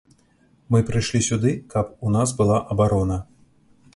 [0.75, 3.21] Мы прыйшлі сюды, каб у нас была абарона.